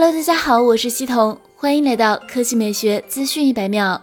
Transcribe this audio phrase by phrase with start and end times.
[0.00, 4.00] Hello，大家好，我是西彤，欢迎来到科技美学资讯一百秒。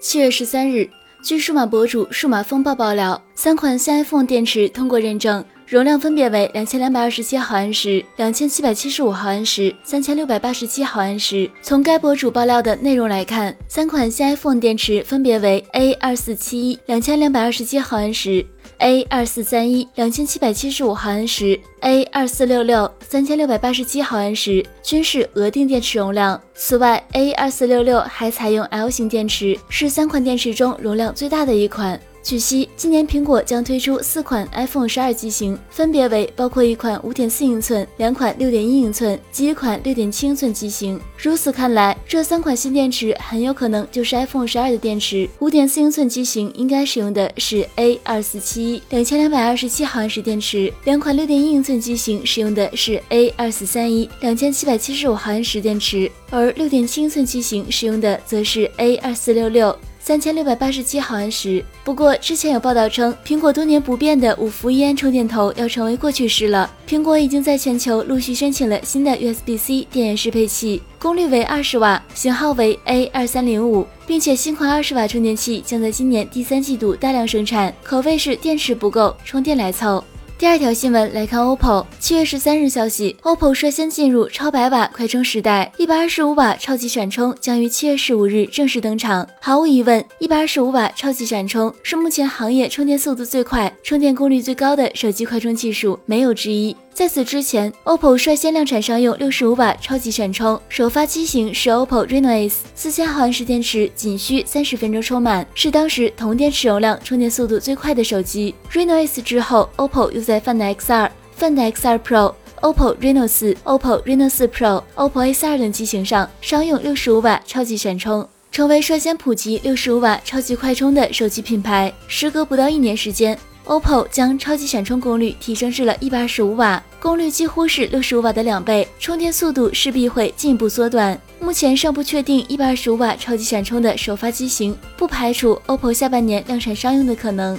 [0.00, 0.90] 七月十三日，
[1.22, 5.44] 据数码博主数码风暴爆料，三款新 iPhone 电池通过认证。
[5.66, 11.48] 容量分别为两千两百二十七毫安时、两千七百七十五毫安时、三千六百八十七毫安时。
[11.62, 18.44] 从该博主爆料的内容来看，三款新 iPhone 电池分别为 A 二四七一两千两百二十七毫安时、
[18.78, 26.40] A 二四三一两千七百七十五毫安时、A 二四六六三千六百八十七毫安时，均是额定电池容量。
[26.54, 31.98] 此外，A 二四六六还采用 L 型电池，是三款电池中容量最大的一款。
[32.24, 40.98] 据悉，今年苹果将推出四款 iPhone 十二机型，分别为包括一款五点四英寸、两款六点一英寸及一款六点七英寸机型。
[41.18, 45.28] 如此看来，这三款新电池很有可能就是 iPhone 十二的电池。
[45.40, 59.76] 五点四英寸机型应该使用的是 A 二四七一两千两百二十七毫安时电池，两款六点一英寸机型使用的是 A 二四三一两千七百七十五毫安时电池，而六点七英寸机型使用的则是 A 二四六六。
[60.06, 61.64] 三千六百八十七毫安时。
[61.82, 66.70] 不过，之前有报道称，苹果多年不变的五伏一安充电头要成为过去式了。
[66.86, 80.04] 苹果已经在全球陆续申请了新的 USB-C 电源适配器，功率为二十瓦，型号为 A 二三零五，并且新款二十瓦充电器将在今年第三季度大量生产，可谓是电池不够，充电来凑。
[80.36, 89.26] 第二条新闻来看，OPPO 七月十三日消息，OPPO 率先进入超百瓦快充时代，一百二十五瓦超级闪充将于七月十五日正式登场。
[89.40, 96.76] 毫无疑问，一百二十五瓦超级闪充是目前行业充电速度最快、充电功率最高的手机快充技术，没有之一。
[96.92, 108.54] 在此之前，OPPO 率先量产商用六十五瓦超级闪充，首发机型是 OPPO Reno Ace，四千毫安时电池仅需三十分钟充满，是当时同电池容量、充电速度最快的手机。
[108.72, 121.92] Reno Ace 之后，OPPO 又在 Find X2、Find X2 Pro、OPPO Reno 四、OPPO Reno 四 Pro、OPPO A4 等机型上商用六十五瓦超级闪充，成为率先普及六十五瓦超级快充的手机品牌。
[122.08, 123.38] 时隔不到一年时间。
[123.66, 131.18] OPPO 将超级闪充功率提升至了一百二十五瓦，功率几乎是六十五瓦的两倍，充电速度势必会进一步缩短。
[131.40, 137.58] 目前尚不确定一百二十五瓦超级闪充的首发机型，不排除 OPPO 下半年量产商用的可能。